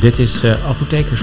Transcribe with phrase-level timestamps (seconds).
[0.00, 0.54] Dit is uh,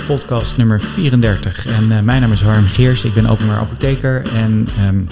[0.08, 3.04] Podcast nummer 34 en uh, mijn naam is Harm Geers.
[3.04, 5.08] Ik ben openbaar apotheker en um,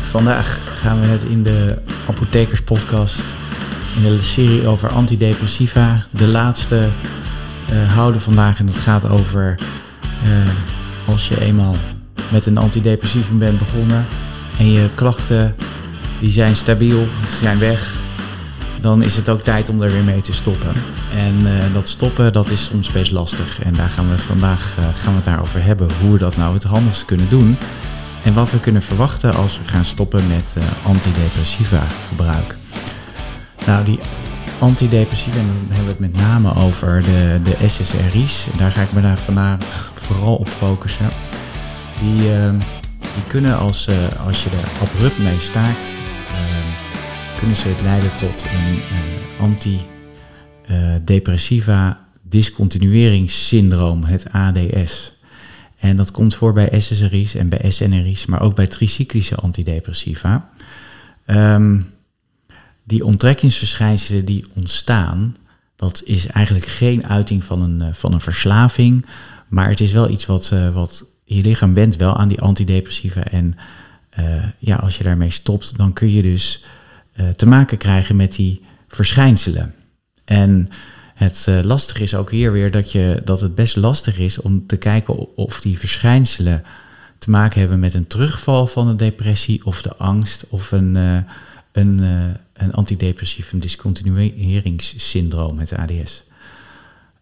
[0.00, 3.22] vandaag gaan we het in de Apothekers Podcast,
[3.96, 6.88] in de serie over antidepressiva, de laatste
[7.72, 8.58] uh, houden vandaag.
[8.58, 9.58] En het gaat over
[11.06, 11.76] als je eenmaal
[12.28, 14.06] met een antidepressivum bent begonnen
[14.58, 15.54] en je klachten
[16.20, 17.06] die zijn stabiel,
[17.40, 17.96] zijn weg,
[18.80, 20.72] dan is het ook tijd om er weer mee te stoppen.
[21.16, 23.62] En uh, dat stoppen, dat is soms best lastig.
[23.62, 25.88] En daar gaan we het vandaag uh, gaan we het daarover hebben.
[26.00, 27.56] Hoe we dat nou het handigst kunnen doen.
[28.24, 32.56] En wat we kunnen verwachten als we gaan stoppen met uh, antidepressiva gebruik.
[33.66, 33.98] Nou, die
[34.58, 38.46] antidepressiva, en dan hebben we het met name over de, de SSRI's.
[38.56, 41.08] Daar ga ik me daar vandaag vooral op focussen.
[42.00, 42.20] Die,
[43.00, 43.88] die kunnen als,
[44.26, 45.86] als je er abrupt mee staakt,
[47.38, 48.80] kunnen ze het leiden tot een,
[50.66, 55.12] antidepressiva discontinueringssyndroom, het ADS.
[55.78, 60.50] En dat komt voor bij SSRI's en bij SNRI's, maar ook bij tricyclische antidepressiva.
[61.26, 61.86] Um,
[62.84, 65.36] die onttrekkingsverschijnselen die ontstaan,
[65.76, 69.06] dat is eigenlijk geen uiting van een, van een verslaving,
[69.48, 73.24] maar het is wel iets wat, uh, wat je lichaam wendt wel aan die antidepressiva.
[73.24, 73.56] En
[74.18, 76.64] uh, ja, als je daarmee stopt, dan kun je dus
[77.36, 79.74] te maken krijgen met die verschijnselen.
[80.24, 80.70] En
[81.18, 84.66] het uh, lastige is ook hier weer dat, je, dat het best lastig is om
[84.66, 86.64] te kijken of die verschijnselen
[87.18, 91.18] te maken hebben met een terugval van de depressie of de angst of een, uh,
[91.72, 96.22] een, uh, een antidepressief een discontinueringssyndroom, het ADS.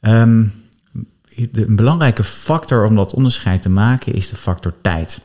[0.00, 5.20] De, een belangrijke factor om dat onderscheid te maken is de factor tijd.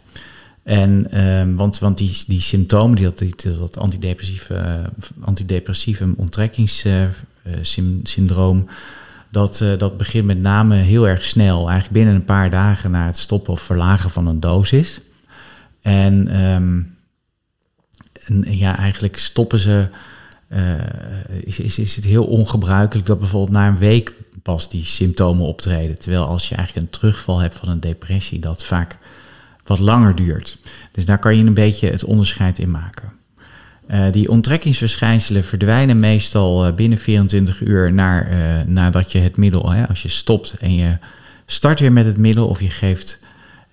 [0.64, 3.24] En, um, want, want die, die symptomen, die, dat,
[3.60, 4.82] dat antidepressieve,
[5.20, 8.68] antidepressieve onttrekkingssyndroom,
[9.30, 11.70] dat, uh, dat begint met name heel erg snel.
[11.70, 15.02] Eigenlijk binnen een paar dagen na het stoppen of verlagen van een dosis.
[15.82, 16.96] En, um,
[18.26, 19.88] en ja, eigenlijk stoppen ze.
[20.50, 20.76] Uh,
[21.44, 24.14] is, is, is het heel ongebruikelijk dat bijvoorbeeld na een week
[24.44, 26.00] pas die symptomen optreden.
[26.00, 28.98] Terwijl als je eigenlijk een terugval hebt van een depressie, dat vaak
[29.72, 30.58] wat langer duurt.
[30.92, 33.12] Dus daar kan je een beetje het onderscheid in maken.
[33.88, 39.88] Uh, die onttrekkingsverschijnselen verdwijnen meestal uh, binnen 24 uur uh, nadat je het middel, hè,
[39.88, 40.98] als je stopt en je
[41.46, 43.20] start weer met het middel of je geeft,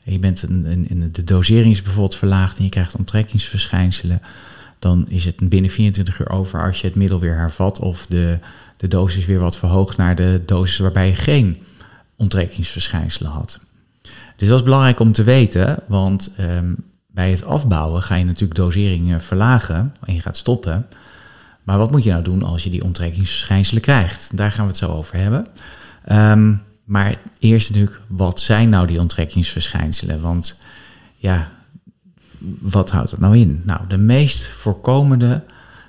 [0.02, 4.22] je bent een, de dosering is bijvoorbeeld verlaagd en je krijgt onttrekkingsverschijnselen,
[4.78, 8.38] dan is het binnen 24 uur over als je het middel weer hervat of de,
[8.76, 11.56] de dosis weer wat verhoogt naar de dosis waarbij je geen
[12.16, 13.66] onttrekkingsverschijnselen had.
[14.38, 16.76] Dus dat is belangrijk om te weten, want um,
[17.06, 20.86] bij het afbouwen ga je natuurlijk doseringen verlagen en je gaat stoppen.
[21.62, 24.36] Maar wat moet je nou doen als je die onttrekkingsverschijnselen krijgt?
[24.36, 25.46] Daar gaan we het zo over hebben.
[26.12, 30.20] Um, maar eerst natuurlijk, wat zijn nou die onttrekkingsverschijnselen?
[30.20, 30.60] Want
[31.16, 31.50] ja,
[32.60, 33.62] wat houdt dat nou in?
[33.64, 35.42] Nou, de meest voorkomende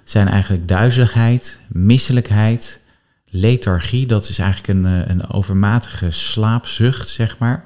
[0.03, 2.81] zijn eigenlijk duizeligheid, misselijkheid,
[3.25, 4.05] lethargie.
[4.05, 7.65] Dat is eigenlijk een, eh, een overmatige slaapzucht, zeg maar.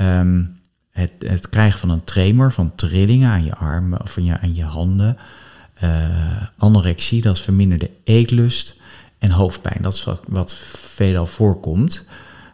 [0.00, 0.58] Um,
[0.90, 4.54] het, het, krijgen van een tremor, van trillingen aan je armen of aan je, aan
[4.54, 5.16] je handen.
[5.84, 8.74] Uh, anorexie, dat is verminderde eetlust.
[9.18, 12.06] En hoofdpijn, dat is wat, veelal voorkomt.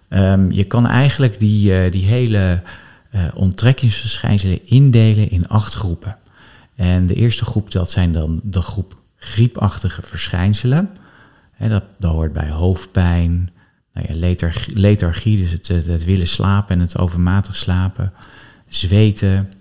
[0.08, 2.62] Um, je kan eigenlijk die, uh, die hele
[3.14, 6.16] uh, onttrekkingsverschijnselen indelen in acht groepen.
[6.74, 10.90] En de eerste groep, dat zijn dan de groep griepachtige verschijnselen.
[11.52, 13.50] He, dat, dat hoort bij hoofdpijn,
[13.96, 14.30] nou ja,
[14.74, 18.12] lethargie, dus het, het, willen slapen en het overmatig slapen,
[18.68, 19.52] zweten,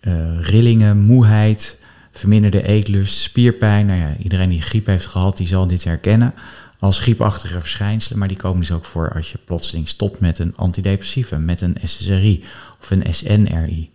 [0.00, 1.80] uh, rillingen, moeheid,
[2.12, 3.86] verminderde eetlust, spierpijn.
[3.86, 6.34] Nou ja, iedereen die griep heeft gehad, die zal dit herkennen
[6.78, 10.52] als griepachtige verschijnselen, maar die komen dus ook voor als je plotseling stopt met een
[10.56, 12.44] antidepressieve, met een SSRI
[12.80, 13.90] of een SNRI.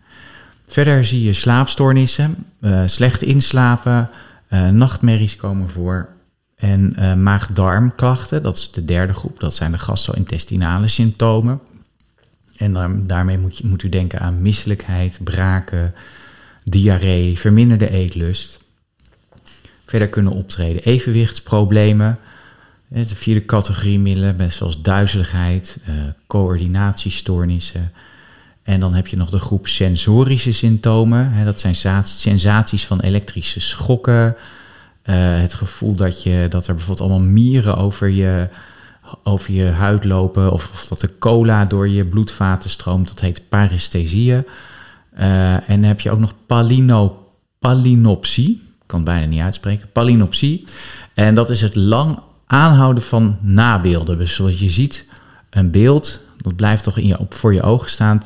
[0.67, 4.09] Verder zie je slaapstoornissen, uh, slecht inslapen,
[4.49, 6.09] uh, nachtmerries komen voor,
[6.61, 11.59] en uh, maag-darmklachten, dat is de derde groep, dat zijn de gastro-intestinale symptomen.
[12.57, 15.93] En daarmee moet, je, moet u denken aan misselijkheid, braken,
[16.63, 18.59] diarree, verminderde eetlust.
[19.85, 22.19] Verder kunnen optreden evenwichtsproblemen.
[22.87, 25.95] De vierde categorie middelen, zoals duizeligheid, uh,
[26.27, 27.91] coördinatiestoornissen.
[28.63, 31.45] En dan heb je nog de groep sensorische symptomen.
[31.45, 31.75] Dat zijn
[32.05, 34.35] sensaties van elektrische schokken,
[35.11, 38.47] het gevoel dat, je, dat er bijvoorbeeld allemaal mieren over je,
[39.23, 40.51] over je huid lopen.
[40.51, 43.07] Of, of dat de cola door je bloedvaten stroomt.
[43.07, 44.45] Dat heet paresthesieën.
[45.19, 47.27] Uh, en dan heb je ook nog palino,
[47.59, 48.49] palinopsie.
[48.51, 49.91] Ik kan het bijna niet uitspreken.
[49.91, 50.65] Palinopsie.
[51.13, 54.17] En dat is het lang aanhouden van nabeelden.
[54.17, 55.05] Dus zoals je ziet,
[55.49, 58.23] een beeld, dat blijft toch in je, voor je ogen staan.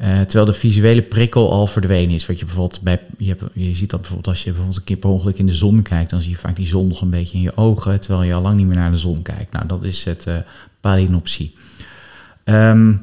[0.00, 2.26] Eh, terwijl de visuele prikkel al verdwenen is.
[2.26, 4.96] Wat je bijvoorbeeld bij, je, hebt, je ziet dat bijvoorbeeld als je bijvoorbeeld een keer
[4.96, 7.36] per ongeluk in de zon kijkt, dan zie je vaak die zon nog een beetje
[7.36, 9.52] in je ogen, terwijl je al lang niet meer naar de zon kijkt.
[9.52, 10.34] Nou, dat is het uh,
[10.80, 11.54] palinopsie.
[12.44, 12.94] Ehm,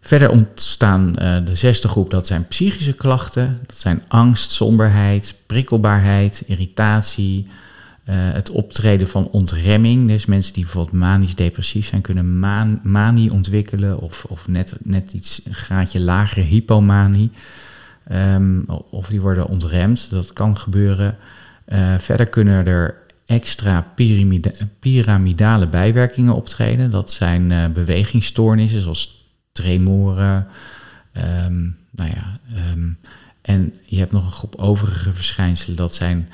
[0.00, 3.60] verder ontstaan uh, de zesde groep, dat zijn psychische klachten.
[3.66, 7.46] Dat zijn angst, somberheid, prikkelbaarheid, irritatie,
[8.04, 10.08] het optreden van ontremming.
[10.08, 15.40] Dus mensen die bijvoorbeeld manisch-depressief zijn, kunnen man manie ontwikkelen of, of net, net iets
[15.44, 17.30] een graadje lager hypomanie.
[18.12, 21.16] Um, of die worden ontremd, dat kan gebeuren.
[21.68, 22.94] Uh, verder kunnen er
[23.26, 26.90] extra piramida piramidale bijwerkingen optreden.
[26.90, 30.46] Dat zijn uh, bewegingsstoornissen zoals tremoren.
[31.46, 32.38] Um, nou ja,
[32.72, 32.98] um,
[33.42, 35.76] en je hebt nog een groep overige verschijnselen.
[35.76, 36.28] Dat zijn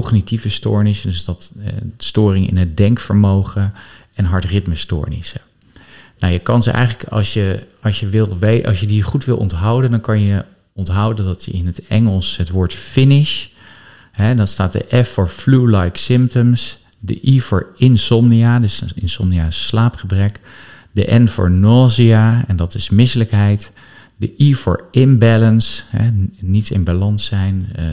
[0.00, 1.66] cognitieve stoornissen, dus dat uh,
[1.98, 3.72] storing in het denkvermogen
[4.14, 5.40] en hartritmestoornissen.
[6.18, 9.36] Nou, je kan ze eigenlijk, als je, als je, wil, als je die goed wil
[9.36, 13.46] onthouden, dan kan je onthouden dat je in het Engels het woord finish,
[14.12, 19.66] hè, dan staat de F voor flu-like symptoms, de I voor insomnia, dus insomnia is
[19.66, 20.40] slaapgebrek,
[20.92, 23.72] de N voor nausea, en dat is misselijkheid,
[24.16, 27.84] de I voor imbalance, hè, niet in balans zijn, uh,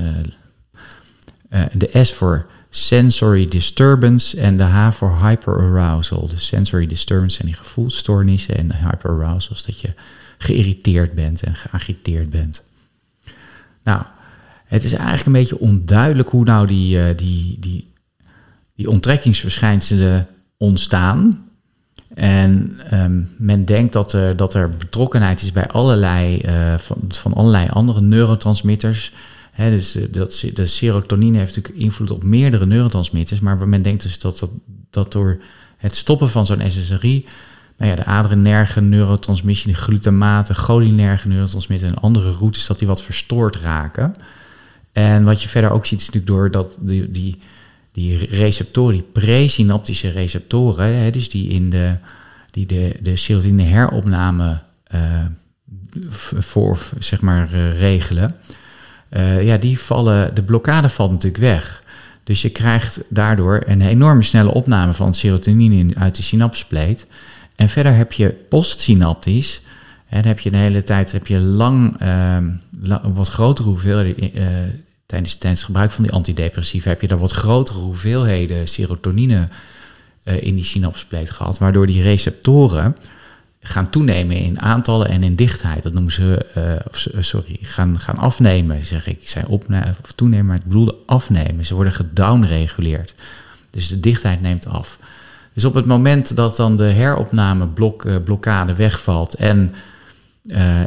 [1.73, 6.27] de S voor sensory disturbance en de H voor hyperarousal.
[6.27, 9.93] De sensory disturbance zijn die gevoelsstoornissen en hyperarousal is dat je
[10.37, 12.63] geïrriteerd bent en geagiteerd bent.
[13.83, 14.01] Nou,
[14.65, 17.93] het is eigenlijk een beetje onduidelijk hoe nou die, uh, die, die,
[18.75, 20.27] die onttrekkingsverschijnselen
[20.57, 21.45] ontstaan.
[22.13, 27.33] En um, men denkt dat er, dat er betrokkenheid is bij allerlei, uh, van, van
[27.33, 29.11] allerlei andere neurotransmitters.
[29.69, 34.49] Dus dat, de serotonine heeft natuurlijk invloed op meerdere neurotransmitters, maar men denkt dus dat,
[34.89, 35.41] dat, door
[35.77, 37.25] het stoppen van zo'n SSRI,
[37.77, 43.03] nou ja, de adrenerge neurotransmissie, de glutamaten, cholinerge neurotransmitter en andere routes, dat die wat
[43.03, 44.15] verstoord raken.
[44.91, 47.41] En wat je verder ook ziet, is natuurlijk door dat die, die,
[47.91, 51.95] die receptoren, die presynaptische receptoren, dus die in de,
[52.51, 54.59] die de, de serotonine heropname
[54.95, 55.25] uh,
[56.39, 58.35] voor, zeg maar, uh, regelen.
[59.17, 61.83] Uh, ja, die vallen, de blokkade valt natuurlijk weg.
[62.23, 67.05] Dus je krijgt daardoor een enorme snelle opname van serotonine uit de synapspleet.
[67.55, 69.61] En verder heb je postsynaptisch,
[70.07, 72.37] en heb je de hele tijd heb je lang, uh,
[73.13, 74.43] wat grotere hoeveelheden, uh,
[75.05, 79.47] tijdens, tijdens het gebruik van die antidepressiva, heb je daar wat grotere hoeveelheden serotonine
[80.23, 82.95] uh, in die synapspleet gehad, waardoor die receptoren
[83.61, 85.83] gaan toenemen in aantallen en in dichtheid.
[85.83, 89.21] Dat noemen ze, uh, sorry, gaan, gaan afnemen, zeg ik.
[89.21, 91.65] Ik zei of toenemen, maar ik bedoelde afnemen.
[91.65, 93.13] Ze worden gedownreguleerd.
[93.69, 94.97] Dus de dichtheid neemt af.
[95.53, 99.73] Dus op het moment dat dan de heropname blok, uh, blokkade wegvalt en,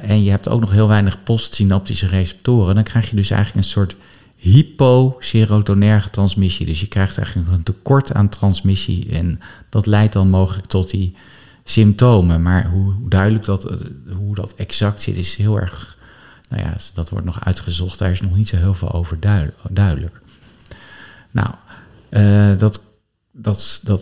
[0.02, 3.72] en je hebt ook nog heel weinig postsynaptische receptoren, dan krijg je dus eigenlijk een
[3.72, 3.96] soort
[4.36, 6.66] hyposerotonerge transmissie.
[6.66, 11.14] Dus je krijgt eigenlijk een tekort aan transmissie en dat leidt dan mogelijk tot die
[11.64, 12.42] symptomen.
[12.42, 13.76] Maar hoe duidelijk dat,
[14.16, 15.98] hoe dat exact zit, is heel erg.
[16.48, 17.98] Nou ja, dat wordt nog uitgezocht.
[17.98, 19.18] Daar is nog niet zo heel veel over
[19.70, 20.20] duidelijk.
[21.30, 21.48] Nou,
[22.10, 22.80] uh, dat,
[23.32, 24.00] dat, dat,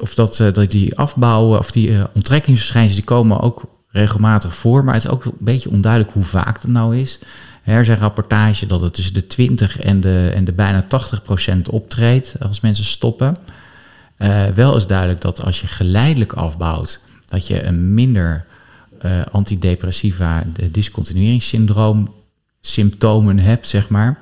[0.00, 4.84] of dat, uh, dat die afbouwen of die uh, onttrekkingsverschijnselen, die komen ook regelmatig voor.
[4.84, 7.18] Maar het is ook een beetje onduidelijk hoe vaak dat nou is.
[7.62, 11.68] Er zijn rapportage dat het tussen de 20 en de, en de bijna 80 procent
[11.68, 13.36] optreedt als mensen stoppen.
[14.22, 18.44] Uh, wel is duidelijk dat als je geleidelijk afbouwt, dat je een minder
[19.04, 22.14] uh, antidepressiva discontinueringssyndroom
[22.60, 24.18] symptomen hebt, zeg maar.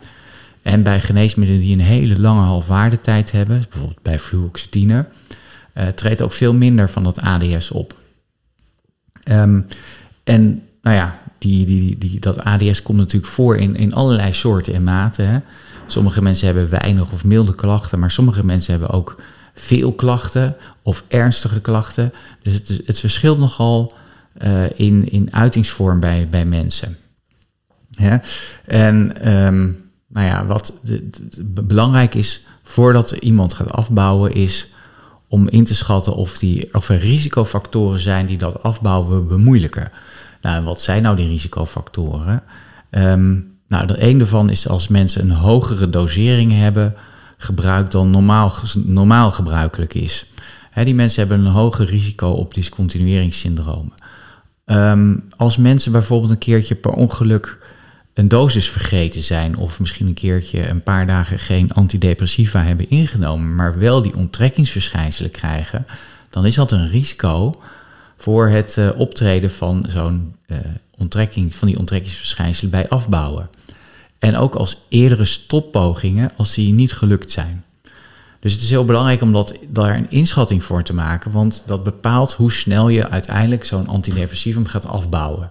[0.63, 5.07] En bij geneesmiddelen die een hele lange halfwaardetijd hebben, bijvoorbeeld bij fluoxetine,
[5.75, 7.95] uh, treedt ook veel minder van dat ADS op.
[9.25, 9.67] Um,
[10.25, 14.75] en nou ja, die, die, die, dat ADS komt natuurlijk voor in, in allerlei soorten
[14.75, 15.29] en maten.
[15.29, 15.39] Hè.
[15.87, 19.17] Sommige mensen hebben weinig of milde klachten, maar sommige mensen hebben ook
[19.55, 22.13] veel klachten of ernstige klachten.
[22.43, 23.93] Dus het, het verschilt nogal
[24.43, 26.97] uh, in, in uitingsvorm bij, bij mensen.
[28.65, 30.75] En um, nou ja, wat
[31.45, 34.69] belangrijk is voordat iemand gaat afbouwen, is
[35.29, 39.91] om in te schatten of, die, of er risicofactoren zijn die dat afbouwen bemoeilijken.
[40.41, 42.43] Nou, wat zijn nou die risicofactoren?
[42.91, 46.95] Um, nou, een daarvan is als mensen een hogere dosering hebben
[47.43, 50.27] gebruik dan normaal, normaal gebruikelijk is.
[50.85, 53.93] Die mensen hebben een hoger risico op discontinueringssyndromen.
[54.67, 57.59] Um, als mensen bijvoorbeeld een keertje per ongeluk
[58.15, 63.55] een dosis vergeten zijn, of misschien een keertje een paar dagen geen antidepressiva hebben ingenomen,
[63.55, 65.87] maar wel die onttrekkingsverschijnselen krijgen,
[66.31, 67.61] dan is dat een risico
[68.17, 70.59] voor het uh, optreden van zo'n uh,
[70.97, 73.49] onttrekking, van die onttrekkingsverschijnselen bij afbouwen.
[74.21, 77.65] En ook als eerdere stoppogingen als die niet gelukt zijn.
[78.41, 81.85] Dus het is heel belangrijk om dat, daar een inschatting voor te maken, want dat
[81.85, 85.51] bepaalt hoe snel je uiteindelijk zo'n antidepressivum gaat afbouwen.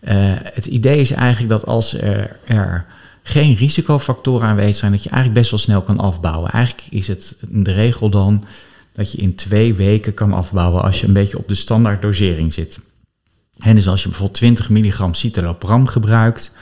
[0.00, 2.86] Uh, het idee is eigenlijk dat als er, er,
[3.22, 6.50] geen risicofactoren aanwezig zijn, dat je eigenlijk best wel snel kan afbouwen.
[6.50, 8.44] Eigenlijk is het de regel dan
[8.92, 12.52] dat je in twee weken kan afbouwen als je een beetje op de standaard dosering
[12.52, 12.78] zit.
[13.58, 16.52] En dus als je bijvoorbeeld 20 milligram citalopram gebruikt,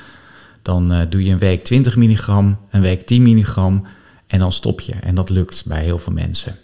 [0.62, 3.87] dan uh, doe je een week 20 milligram, een week 10 milligram
[4.26, 4.92] en dan stop je.
[4.92, 6.57] En dat lukt bij heel veel mensen.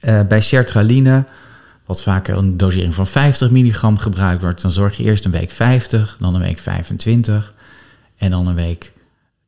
[0.00, 1.24] Uh, bij sertraline,
[1.86, 5.50] wat vaker een dosering van 50 milligram gebruikt wordt, dan zorg je eerst een week
[5.50, 7.54] 50, dan een week 25
[8.16, 8.92] en dan een week,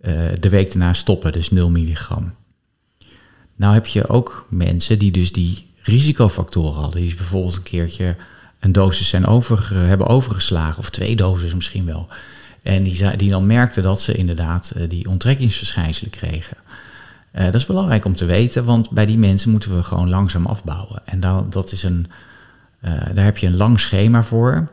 [0.00, 2.34] uh, de week daarna stoppen, dus 0 milligram.
[3.56, 7.00] Nou heb je ook mensen die dus die risicofactoren hadden.
[7.00, 8.16] Die bijvoorbeeld een keertje
[8.60, 12.08] een dosis zijn over, hebben overgeslagen, of twee doses misschien wel.
[12.66, 16.56] En die, die dan merkten dat ze inderdaad uh, die onttrekkingsverschijnselen kregen.
[17.34, 20.46] Uh, dat is belangrijk om te weten, want bij die mensen moeten we gewoon langzaam
[20.46, 21.02] afbouwen.
[21.04, 22.06] En dan, dat is een,
[22.84, 24.70] uh, daar heb je een lang schema voor.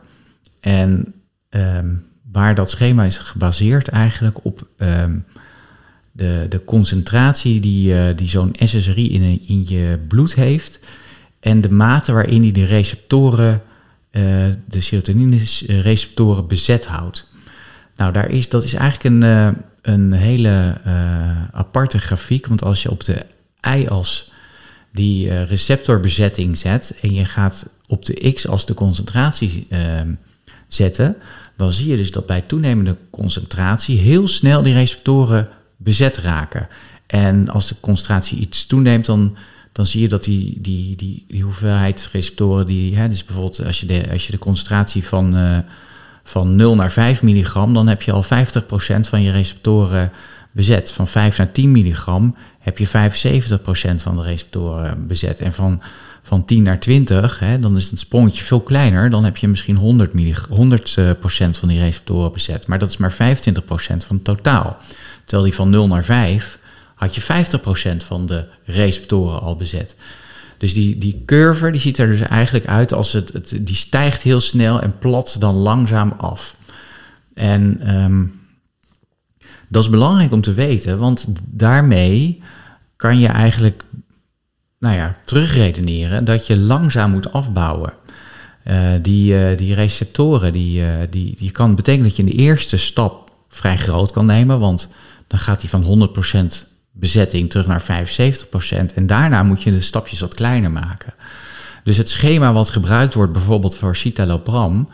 [0.60, 1.14] En
[1.50, 5.24] um, waar dat schema is gebaseerd eigenlijk op um,
[6.12, 10.78] de, de concentratie die, die zo'n SSRI in, in je bloed heeft.
[11.40, 13.62] En de mate waarin die de receptoren,
[14.68, 17.32] de serotonine-receptoren bezet houdt.
[17.96, 22.46] Nou, daar is, dat is eigenlijk een een hele uh, aparte grafiek.
[22.46, 23.26] Want als je op de
[23.76, 24.32] y-as
[24.92, 29.78] die uh, receptorbezetting zet en je gaat op de x-as de concentratie uh,
[30.68, 31.16] zetten,
[31.56, 36.68] dan zie je dus dat bij toenemende concentratie heel snel die receptoren bezet raken.
[37.06, 39.36] En als de concentratie iets toeneemt, dan,
[39.72, 43.80] dan zie je dat die, die, die, die hoeveelheid receptoren, die, hè, dus bijvoorbeeld als
[43.80, 45.34] je de, als je de concentratie van
[46.24, 48.26] van 0 naar 5 milligram, dan heb je al 50%
[49.00, 50.12] van je receptoren
[50.50, 50.92] bezet.
[50.92, 52.90] Van 5 naar 10 milligram heb je 75%
[53.94, 55.38] van de receptoren bezet.
[55.40, 55.82] En van,
[56.22, 59.10] van 10 naar 20, hè, dan is het sprongetje veel kleiner.
[59.10, 60.12] Dan heb je misschien 100,
[60.48, 60.98] 100
[61.50, 62.66] van die receptoren bezet.
[62.66, 63.16] Maar dat is maar 25%
[64.06, 64.78] van het totaal.
[65.20, 66.58] Terwijl die van 0 naar 5
[66.94, 69.96] had je 50% van de receptoren al bezet.
[70.58, 74.22] Dus die, die curve die ziet er dus eigenlijk uit als het, het die stijgt
[74.22, 76.56] heel snel en plat dan langzaam af.
[77.34, 78.40] En um,
[79.68, 82.42] dat is belangrijk om te weten, want daarmee
[82.96, 83.84] kan je eigenlijk
[84.78, 87.92] nou ja, terugredeneren dat je langzaam moet afbouwen.
[88.66, 92.42] Uh, die, uh, die receptoren, die, uh, die, die kan betekenen dat je in de
[92.42, 94.92] eerste stap vrij groot kan nemen, want
[95.26, 96.08] dan gaat die van
[96.64, 98.94] 100% bezetting terug naar 75%.
[98.94, 101.14] En daarna moet je de stapjes wat kleiner maken.
[101.84, 104.88] Dus het schema wat gebruikt wordt bijvoorbeeld voor citalopram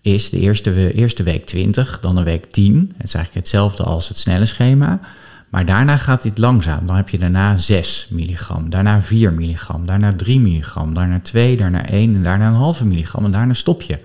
[0.00, 2.92] is de eerste, eerste week 20, dan een week 10.
[2.96, 5.00] Het is eigenlijk hetzelfde als het snelle schema.
[5.48, 6.86] Maar daarna gaat dit langzaam.
[6.86, 11.86] Dan heb je daarna 6 milligram, daarna 4 milligram, daarna 3 milligram, daarna 2, daarna
[11.86, 13.98] 1 en daarna een halve milligram en daarna stop je.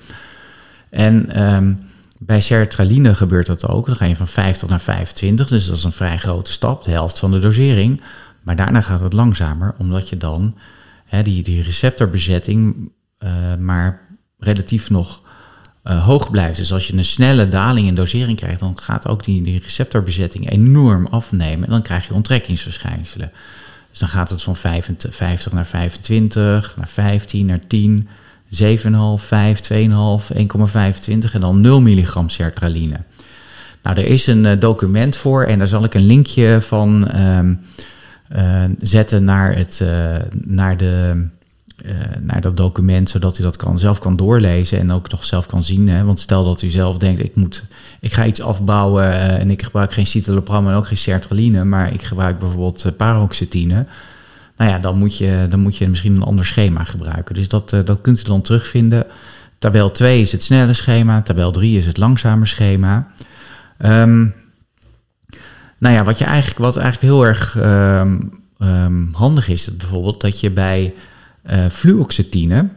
[0.90, 1.78] En um,
[2.20, 3.86] bij sertraline gebeurt dat ook.
[3.86, 6.92] Dan ga je van 50 naar 25, dus dat is een vrij grote stap, de
[6.92, 8.02] helft van de dosering.
[8.42, 10.56] Maar daarna gaat het langzamer, omdat je dan
[11.06, 14.02] hè, die, die receptorbezetting uh, maar
[14.40, 15.22] relatief nog
[15.84, 16.58] uh, hoog blijft.
[16.58, 20.50] Dus als je een snelle daling in dosering krijgt, dan gaat ook die, die receptorbezetting
[20.50, 21.66] enorm afnemen.
[21.66, 23.32] En dan krijg je onttrekkingsverschijnselen.
[23.90, 28.08] Dus dan gaat het van 50 naar 25, naar 15, naar 10
[28.50, 28.58] 7,5,
[29.16, 32.98] 5, 2,5, 1,25 en dan 0 milligram sertraline.
[33.84, 37.60] Nou, er is een uh, document voor en daar zal ik een linkje van um,
[38.36, 39.90] uh, zetten naar, het, uh,
[40.46, 41.28] naar, de,
[42.20, 45.64] naar dat document, zodat u dat kan, zelf kan doorlezen en ook nog zelf kan
[45.64, 45.90] zien.
[45.90, 46.04] Hè?
[46.04, 47.64] Want stel dat u zelf denkt, ik, moet,
[48.00, 52.04] ik ga iets afbouwen en ik gebruik geen citalopram en ook geen sertraline, maar ik
[52.04, 53.86] gebruik bijvoorbeeld paroxetine
[54.58, 57.36] nou ja, dan moet je, dan moet je misschien een ander schema gebruiken.
[57.36, 59.06] Dus dat, uh, dat kunt u dan terugvinden.
[59.58, 63.08] Tabel 2 is het snelle schema, tabel 3 is het langzame schema.
[63.78, 64.34] Um,
[65.78, 70.22] nou ja, wat, je eigenlijk, wat eigenlijk heel erg um, um, handig is, is bijvoorbeeld
[70.22, 70.94] dat je bij
[71.52, 72.68] uh, fluoxetine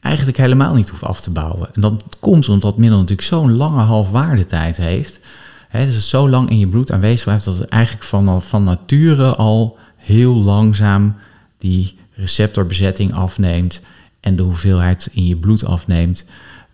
[0.00, 1.68] eigenlijk helemaal niet hoeft af te bouwen.
[1.74, 5.20] En dat komt omdat dat middel natuurlijk zo'n lange halfwaardetijd heeft.
[5.68, 8.64] Hè, dus het zo lang in je bloed aanwezig blijft dat het eigenlijk van, van
[8.64, 11.14] nature al heel langzaam
[11.58, 13.80] die receptorbezetting afneemt
[14.20, 16.24] en de hoeveelheid in je bloed afneemt,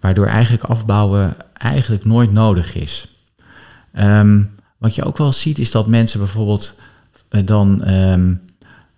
[0.01, 3.09] waardoor eigenlijk afbouwen eigenlijk nooit nodig is.
[3.99, 6.75] Um, wat je ook wel ziet is dat mensen bijvoorbeeld
[7.31, 8.41] uh, dan um,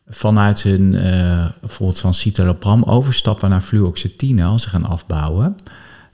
[0.09, 5.57] vanuit hun, uh, bijvoorbeeld van citalopram, overstappen naar fluoxetine als ze gaan afbouwen.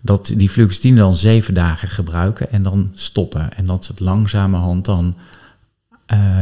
[0.03, 3.55] Dat die fluoxetine dan zeven dagen gebruiken en dan stoppen.
[3.57, 5.15] En dat ze het langzamerhand dan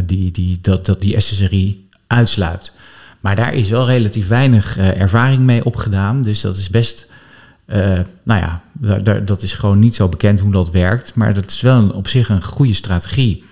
[0.07, 2.73] die, die, dat, dat die SSRI uitsluit.
[3.21, 6.23] Maar daar is wel relatief weinig uh, ervaring mee opgedaan.
[6.23, 7.07] Dus dat is best,
[8.23, 8.63] nou ja,
[9.25, 11.15] dat is gewoon niet zo bekend hoe dat werkt.
[11.15, 13.45] Maar dat is wel op zich een goede strategie.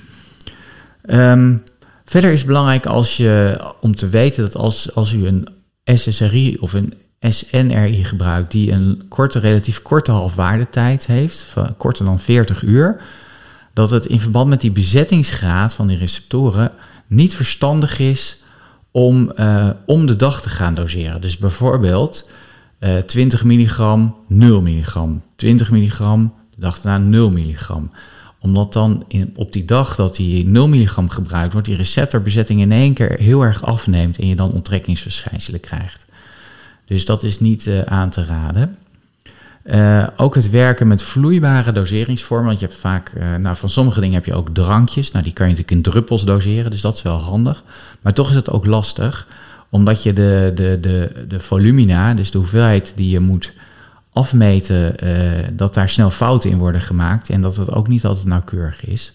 [1.07, 1.63] Um,
[2.05, 5.49] Verder is het belangrijk als je, om te weten dat als, als u een
[5.85, 12.63] SSRI of een SNRI gebruikt die een korte, relatief korte halfwaardetijd heeft, korter dan 40
[12.63, 13.01] uur,
[13.75, 16.73] dat het in verband met die bezettingsgraad van die receptoren
[17.07, 18.37] niet verstandig is
[18.91, 21.21] om uh, om de dag te gaan doseren.
[21.21, 22.31] Dus bijvoorbeeld
[22.81, 27.91] uh, 20 milligram, 0 milligram, 20 milligram, de dag daarna 0 milligram
[28.45, 32.73] omdat dan in, op die dag dat die 0 milligram gebruikt wordt, die receptorbezetting in
[32.73, 36.05] één keer heel erg afneemt en je dan onttrekkingsverschijnselen krijgt.
[36.85, 38.79] Dus dat is niet uh, aan te raden.
[39.65, 42.47] Uh, ook het werken met vloeibare doseringsvormen.
[42.47, 45.11] Want je hebt vaak, uh, nou, van sommige dingen heb je ook drankjes.
[45.11, 47.63] Nou, die kan je natuurlijk in druppels doseren, dus dat is wel handig.
[48.01, 49.27] Maar toch is het ook lastig,
[49.69, 53.53] omdat je de, de, de, de volumina, dus de hoeveelheid die je moet
[54.13, 58.27] afmeten uh, dat daar snel fouten in worden gemaakt en dat het ook niet altijd
[58.27, 59.13] nauwkeurig is.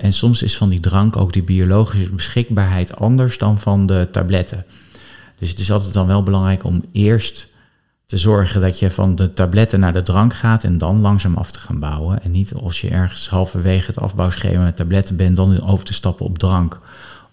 [0.00, 4.64] En soms is van die drank ook die biologische beschikbaarheid anders dan van de tabletten.
[5.38, 7.46] Dus het is altijd dan wel belangrijk om eerst
[8.06, 11.50] te zorgen dat je van de tabletten naar de drank gaat en dan langzaam af
[11.50, 12.22] te gaan bouwen.
[12.22, 16.26] En niet als je ergens halverwege het afbouwschema met tabletten bent, dan over te stappen
[16.26, 16.80] op drank.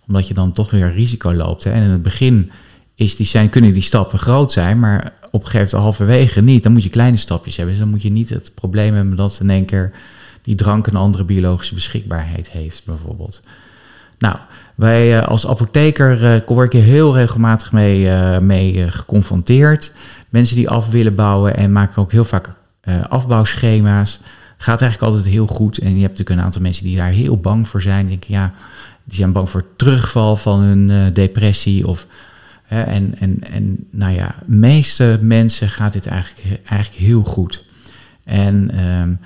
[0.08, 1.64] Omdat je dan toch weer risico loopt.
[1.64, 1.72] Hè.
[1.72, 2.52] En in het begin
[2.96, 6.64] is die zijn, kunnen die stappen groot zijn, maar op een gegeven moment halverwege niet.
[6.64, 7.74] Dan moet je kleine stapjes hebben.
[7.74, 9.94] Dus dan moet je niet het probleem hebben dat in één keer
[10.42, 13.42] die drank een andere biologische beschikbaarheid heeft, bijvoorbeeld.
[14.18, 14.36] Nou,
[14.76, 19.92] wij uh, als apotheker uh, word je heel regelmatig mee, uh, mee geconfronteerd.
[20.34, 22.50] Mensen die af willen bouwen en maken ook heel vaak
[23.10, 24.20] afbouwschema's.
[24.58, 25.78] Gaat eigenlijk altijd heel goed.
[25.78, 28.08] En je hebt natuurlijk een aantal mensen die daar heel bang voor zijn.
[28.08, 28.54] Denken, ja,
[29.04, 32.08] die zijn bang voor terugval van hun depressie of
[32.68, 37.64] en, en, en nou ja, meeste mensen gaat dit eigenlijk, eigenlijk heel goed.
[38.24, 39.20] En um,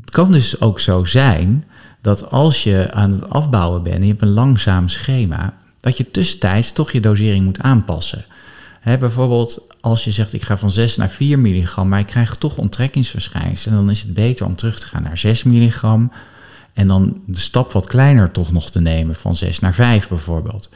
[0.00, 1.64] het kan dus ook zo zijn
[2.00, 6.10] dat als je aan het afbouwen bent en je hebt een langzaam schema, dat je
[6.10, 8.24] tussentijds toch je dosering moet aanpassen.
[8.80, 12.36] He, bijvoorbeeld als je zegt ik ga van 6 naar 4 milligram, maar ik krijg
[12.36, 16.12] toch onttrekkingsverschijnselen, dan is het beter om terug te gaan naar 6 milligram
[16.72, 20.68] en dan de stap wat kleiner toch nog te nemen, van 6 naar 5 bijvoorbeeld.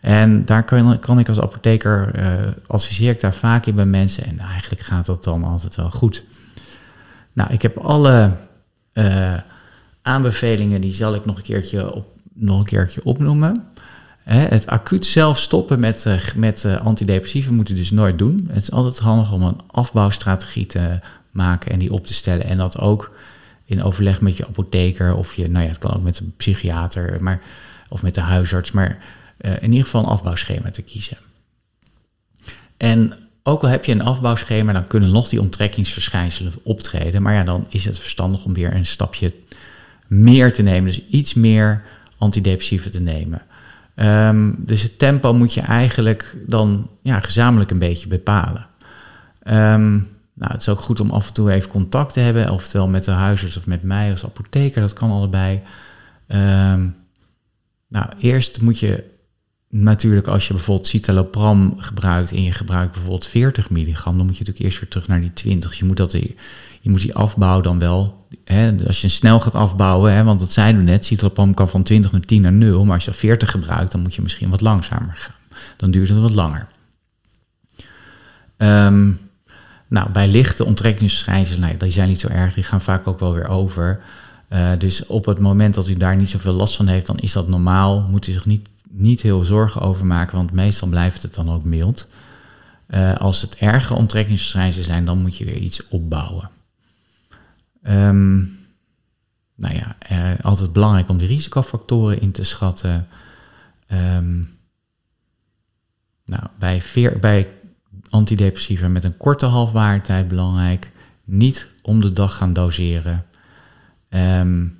[0.00, 2.32] En daar kan, kan ik als apotheker, uh,
[2.66, 4.24] adviseer ik daar vaak in bij mensen.
[4.24, 6.24] En eigenlijk gaat dat dan altijd wel goed.
[7.32, 8.30] Nou, ik heb alle
[8.92, 9.34] uh,
[10.02, 13.64] aanbevelingen, die zal ik nog een keertje, op, nog een keertje opnoemen.
[14.24, 18.48] Het acuut zelf stoppen met, uh, met antidepressieven moet je dus nooit doen.
[18.52, 22.46] Het is altijd handig om een afbouwstrategie te maken en die op te stellen.
[22.46, 23.16] En dat ook
[23.64, 27.16] in overleg met je apotheker of je, nou ja, het kan ook met een psychiater
[27.20, 27.40] maar,
[27.88, 28.72] of met de huisarts.
[28.72, 28.98] Maar
[29.40, 31.16] uh, in ieder geval een afbouwschema te kiezen.
[32.76, 37.22] En ook al heb je een afbouwschema, dan kunnen nog die onttrekkingsverschijnselen optreden.
[37.22, 39.32] Maar ja, dan is het verstandig om weer een stapje
[40.06, 40.84] meer te nemen.
[40.84, 41.82] Dus iets meer
[42.18, 43.42] antidepressiva te nemen.
[43.96, 48.66] Um, dus het tempo moet je eigenlijk dan ja, gezamenlijk een beetje bepalen.
[49.46, 52.88] Um, nou, het is ook goed om af en toe even contact te hebben, oftewel
[52.88, 55.60] met de huisarts of met mij als apotheker, dat kan allebei.
[56.28, 56.96] Um,
[57.88, 59.04] nou, eerst moet je
[59.82, 64.44] natuurlijk als je bijvoorbeeld citalopram gebruikt en je gebruikt bijvoorbeeld 40 milligram, dan moet je
[64.44, 65.70] natuurlijk eerst weer terug naar die 20.
[65.70, 66.12] Dus je moet, dat,
[66.80, 70.52] je moet die afbouw dan wel, hè, als je snel gaat afbouwen, hè, want dat
[70.52, 73.50] zeiden we net, citalopram kan van 20 naar 10 naar 0, maar als je 40
[73.50, 75.34] gebruikt, dan moet je misschien wat langzamer gaan.
[75.76, 76.66] Dan duurt het wat langer.
[78.56, 79.20] Um,
[79.88, 83.48] nou, bij lichte onttrekkingsverschijnselen, die zijn niet zo erg, die gaan vaak ook wel weer
[83.48, 84.00] over.
[84.52, 87.32] Uh, dus op het moment dat u daar niet zoveel last van heeft, dan is
[87.32, 88.00] dat normaal.
[88.00, 91.64] Moet u zich niet niet heel zorgen over maken, want meestal blijft het dan ook
[91.64, 92.08] mild.
[92.88, 96.50] Uh, als het erge onttrekkingsverschijnselen zijn, dan moet je weer iets opbouwen.
[97.82, 98.58] Um,
[99.54, 103.08] nou ja, uh, altijd belangrijk om de risicofactoren in te schatten.
[103.92, 104.58] Um,
[106.24, 107.48] nou, bij, veer, bij
[108.10, 110.90] antidepressiva met een korte halfwaardetijd belangrijk.
[111.24, 113.26] Niet om de dag gaan doseren.
[114.08, 114.76] Um,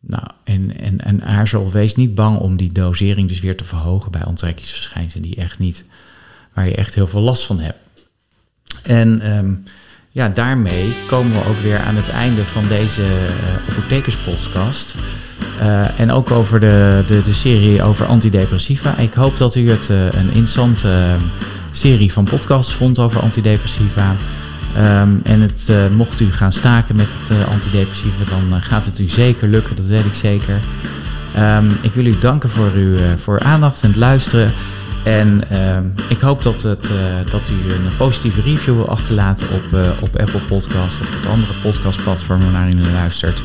[0.00, 4.10] nou, en, en, en aarzel, wees niet bang om die dosering dus weer te verhogen
[4.10, 5.84] bij onttrekkingsverschijnselen die echt niet,
[6.54, 7.78] waar je echt heel veel last van hebt.
[8.82, 9.64] En um,
[10.10, 14.94] ja, daarmee komen we ook weer aan het einde van deze uh, apothekerspodcast.
[15.60, 18.96] Uh, en ook over de, de, de, serie over antidepressiva.
[18.96, 21.14] Ik hoop dat u het uh, een interessante uh,
[21.70, 24.16] serie van podcasts vond over antidepressiva.
[24.78, 29.48] Um, en het, mocht u gaan staken met het antidepressiva, dan gaat het u zeker
[29.48, 30.60] lukken, dat weet ik zeker.
[31.38, 34.52] Um, ik wil u danken voor uw voor aandacht en het luisteren.
[35.04, 35.76] En uh,
[36.08, 36.96] ik hoop dat, het, uh,
[37.30, 41.52] dat u een positieve review wil achterlaten op, uh, op Apple Podcasts of op andere
[41.62, 43.42] podcastplatformen naar u luistert.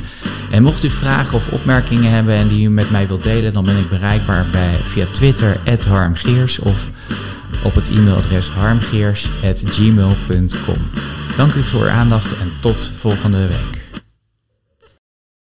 [0.51, 3.65] En mocht u vragen of opmerkingen hebben en die u met mij wilt delen, dan
[3.65, 6.87] ben ik bereikbaar bij, via Twitter, harmgeers of
[7.63, 10.77] op het e-mailadres harmgeers.gmail.com.
[11.37, 13.82] Dank u voor uw aandacht en tot volgende week.